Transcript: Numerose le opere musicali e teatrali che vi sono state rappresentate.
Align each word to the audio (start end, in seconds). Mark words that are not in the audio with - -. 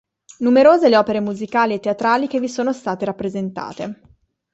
Numerose 0.39 0.89
le 0.89 0.97
opere 0.97 1.19
musicali 1.19 1.75
e 1.75 1.79
teatrali 1.79 2.27
che 2.27 2.39
vi 2.39 2.47
sono 2.49 2.73
state 2.73 3.05
rappresentate. 3.05 4.01